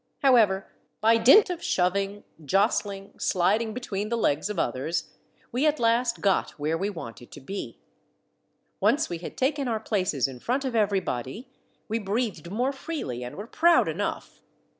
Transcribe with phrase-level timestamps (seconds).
[0.23, 0.65] However,
[0.99, 5.11] by dint of shoving, jost ling, sliding between the legs of others,
[5.51, 7.77] we at last got where we wanted to be.
[8.79, 11.49] Once we had taken our places in front of everybody,
[11.87, 14.39] we breathed more freely, and were proud enough.